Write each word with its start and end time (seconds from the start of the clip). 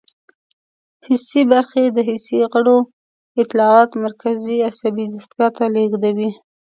حسي 1.07 1.41
برخه 1.51 1.81
د 1.91 1.97
حسي 2.07 2.39
غړو 2.51 2.77
اطلاعات 3.41 3.91
مرکزي 4.05 4.55
عصبي 4.69 5.05
دستګاه 5.13 5.49
ته 5.57 5.65
لیږدوي. 5.75 6.31